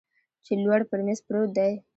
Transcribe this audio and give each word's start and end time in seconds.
چې 0.45 0.53
لوړ 0.63 0.81
پر 0.89 0.99
میز 1.05 1.19
پروت 1.27 1.49
دی 1.57 1.73